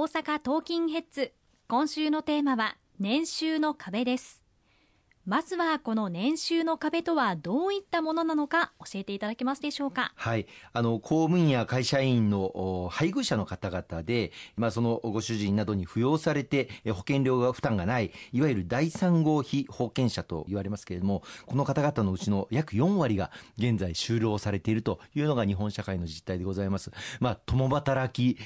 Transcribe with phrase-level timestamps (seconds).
[0.00, 1.32] 大阪トーキンヘッズ。
[1.66, 4.44] 今週のテーマは年収の壁です。
[5.28, 10.10] まずはこの年収の壁とはどういったものなのか教えていただけますでしょうか？
[10.16, 10.46] はい。
[10.72, 26.90] あの、公務員や会社員の配偶者の方々で、まあ、そのご主人などに扶養されて保険料が負担がない、いわゆる第三号被保険者と言われますけれども、この方々のうちの約4割が現在就労されているというのが日本社会の実態でございます。
[27.20, 28.38] まあ、共働き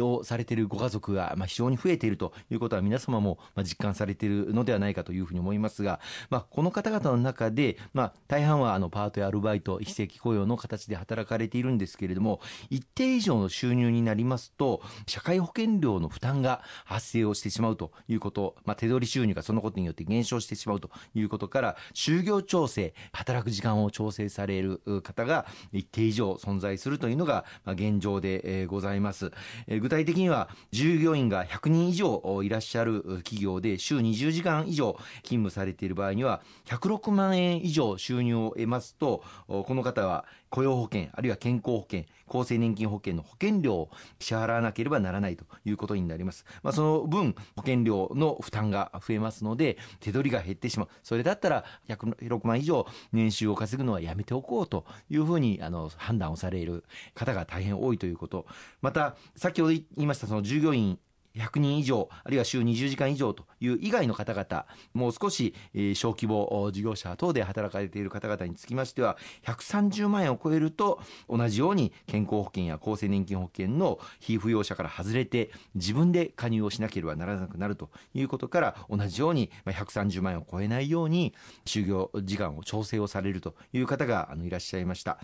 [0.00, 29.32] をされているご家族が、まあ、非常に増えているということは皆様も実感されているのではないかというふうに思いますが、まあ、この方々の中で、まあ、大半はあのパートやアルバイト、非正規雇用の形で働かれているんですけれども、一定以上の収入になりますと、社会保険料の負担が発生をしてしまうということ、まあ、手取り収入がそのことによって減少してしまうということから、就業調整、働く時間を調整される方が一定以上存在するというのが現状でございます。
[29.68, 46.44] 具体的には、従業員が100人以上いらっしゃる企業で週20時間以上勤務されている場合にには、106万円以上収入を得ますと、この方は雇用保険、あるいは健康保険、厚生年金保険の保険料を支払わなければならないということになります。
[46.62, 50.88] まあ、その分、保険料の負担が増えますので、手取りが減ってしまう。
[51.02, 56.84] それだったら、106万以上年収を稼ぐのはやめておこうというふうに、あの、判断をされる
[57.14, 58.46] 方が大変多いということ。
[58.82, 60.98] また、先ほど言いました、その従業員
[61.36, 65.54] 100人以上、あるいは週20時間以上という以外の方々、もう少し、
[65.94, 81.34] 小規模事業者等で働かれている方々につきましては、130万円を超えると、同じように健康保険や厚生年金保険の非扶養者から外れて、自分で加入をしなければならなくなるということから、同じように130万円を超えないように、
[81.64, 85.18] 就業時間を調整をされるという方がいらっしゃいました。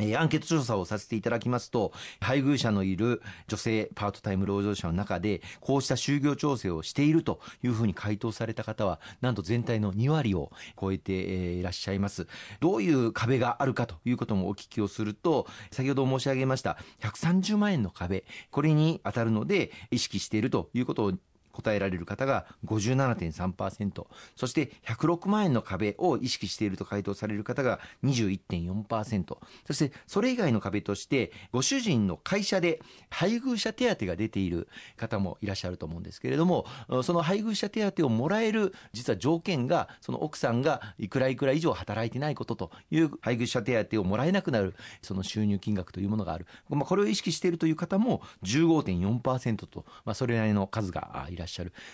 [0.00, 12.26] えアンケート調査をさせていただきますと、配偶者のいる女性パートタイム労働者の中で、こうした就業調整をしているというふうに回答された方は、なんと全体の2割を超えていらっしゃいます。
[12.60, 21.12] どういう壁があるかということもお聞きをすると、先ほど申し上げました130万円の壁、これに当たるので意識しているということを
[21.52, 29.36] 答えられる方が57.3%、そして106万円の壁を意識していると回答される方が21.4%、
[29.66, 32.80] そしてそれ以外の壁として、ご主人の会社で
[33.10, 36.66] 配偶者手当が出ている方もいらっしゃると思うんですけれども、
[37.02, 46.46] その配偶者手当をもらえる実は条件が、その奥さんがいくらいくら以上働いてないことという配偶者手当をもらえなくなる、その収入金額というものがある。
[46.68, 51.41] まあ、これを意識しているという方も15.4%と、まあ、それなりの数がいらっしゃる。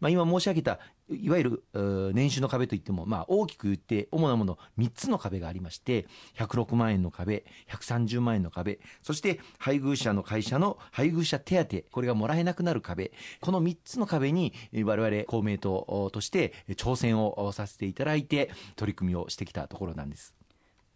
[0.00, 0.78] まあ、今申し上げた
[1.10, 6.06] いわゆる年収の壁といっても、まあ、大きく言って主なもの3つの壁がありまして
[6.36, 14.52] 106万円の壁130万円の壁そして配偶者の会社の配偶者手当これがもらえなくなる壁この3つの壁に
[14.84, 20.39] 我々公明党として挑戦をさせていただいて取り組みをしてきたところなんです。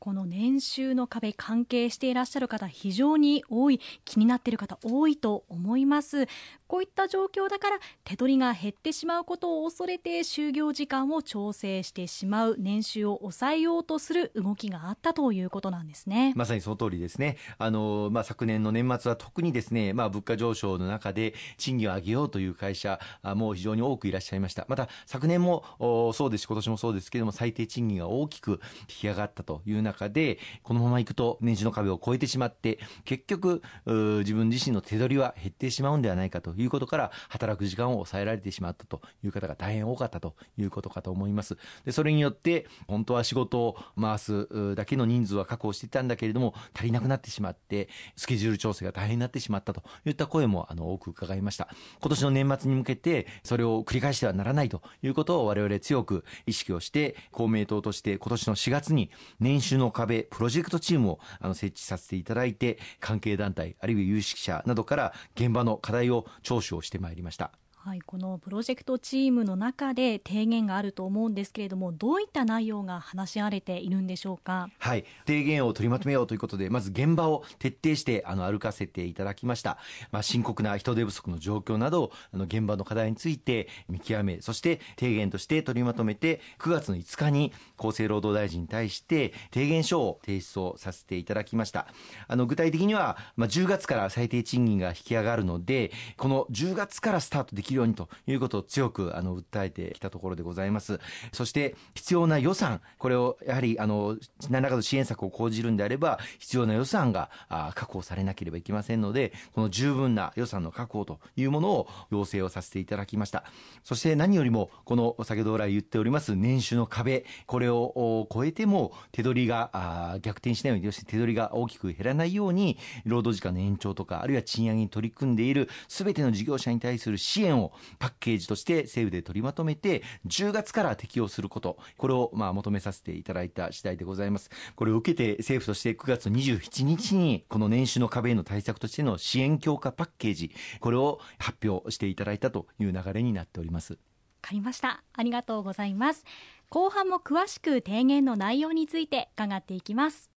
[0.05, 6.27] この年収の壁関係していらっしゃる方非常に多い気になっている方多いと思います。
[6.67, 16.35] こういった状況だから手取りが減ってしまうことを恐れて就業時間を調整してしまう年収を抑えようとする動きがあったということなんですね。
[16.37, 17.39] まさにその通りですね。
[17.57, 24.67] あの、まあ、昨年の年末は特にですね、まあ、物価上昇の中で賃金を上げようという会社も非常に多くいらっしゃいました。
[24.69, 25.65] また昨年も
[26.13, 41.57] そうですし今年もそうですけれども最低賃金が大きく引き上がったという中中でこのままいくと年収の壁を超えてしまって結局自分自身の手取りは減ってしまうんではないかということから働く時間を抑えられてしまったという方が大変多かったということかと思います。
[41.85, 51.69] でそれによって本当は仕事を回すだけの人数は確保していたんだけれども足りなくなってしまってスケジュール調整が大変になってしまったといった声もあの多く伺いました。
[52.01, 59.11] 今年の年末に向けてそれを繰り返してはならないということを我々強く意識をして公明党として今年の4月に
[59.41, 67.53] 年収の壁プロジェクトチームをあの設置させていただいて関係団体あるいは有識者などから現場の課題を聴取をしてまいりました。
[67.87, 74.71] はい、このプロジェクトチームの中で提言があると思うんですけれどもどういった内容が話し合われているんでしょうか？
[74.79, 79.77] はい提言を取りまとめようということでまず現場を徹底してあの歩かせていただきました、
[80.13, 91.87] まあ、深刻な人手不足の状況などあの現場の課題について見極めそして提言として取りまとめて9月の5日に厚生労働大臣に対して提言書を提出をさせていただきました。
[92.29, 101.01] あの具体的には、まあ、10月から最低賃金が引き上がるのでこの10月からスタートでききるようにということを強くあの訴えてきたところでございます。
[101.33, 104.17] そして必要な予算これをやはりあの
[104.49, 107.31] 何らかの支援策を講じるんであれば必要な予算が
[107.75, 113.45] 確保されなければいけませんのでこの十分な予算の確保というものを要請をさせていただきました。
[113.83, 127.64] そして何よりもこの先ほど来言っております年収の壁これを超えても手取りが逆転しないように手取りが大きく減らないように労働時間の延長とかあるいは賃上げに取り組んでいるすべての事業者に対する支援を
[127.99, 131.79] パッケージとして政府で取りまとめて10月から適用すること。
[131.97, 134.51] これをまあ求めさせていただいた次第でございます。
[134.75, 143.99] これを受けて政府として9月27日にこの年収の壁への対策としての支援強化パッケージこれを発表していただいたという流れになっております。
[144.45, 145.03] かりました。
[145.15, 146.25] ありがとうございます。
[146.69, 150.34] 後半も詳しく提言の内容について伺っていきます。